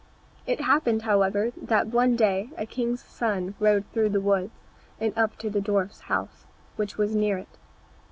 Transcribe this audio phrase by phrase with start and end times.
[0.47, 4.49] It happened, however, that one day a king's son rode through the wood
[4.99, 7.59] and up to the dwarfs' house, which was near it.